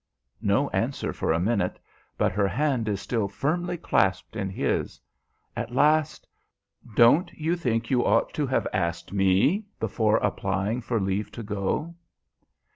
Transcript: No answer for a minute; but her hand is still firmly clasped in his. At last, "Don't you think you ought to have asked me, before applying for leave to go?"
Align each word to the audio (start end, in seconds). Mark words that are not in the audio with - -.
No 0.41 0.67
answer 0.71 1.13
for 1.13 1.31
a 1.31 1.39
minute; 1.39 1.77
but 2.17 2.31
her 2.31 2.47
hand 2.47 2.89
is 2.89 2.99
still 2.99 3.27
firmly 3.27 3.77
clasped 3.77 4.35
in 4.35 4.49
his. 4.49 4.99
At 5.55 5.75
last, 5.75 6.27
"Don't 6.95 7.31
you 7.33 7.55
think 7.55 7.91
you 7.91 8.03
ought 8.03 8.33
to 8.33 8.47
have 8.47 8.67
asked 8.73 9.13
me, 9.13 9.63
before 9.79 10.17
applying 10.17 10.81
for 10.81 10.99
leave 10.99 11.31
to 11.33 11.43
go?" 11.43 11.93